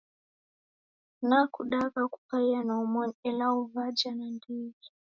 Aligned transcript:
Nakudagha 1.27 2.01
kukaya 2.13 2.59
na 2.67 2.73
omoni 2.83 3.15
ela 3.29 3.45
uwaja 3.59 4.11
na 4.17 4.25
ndighi. 4.35 4.89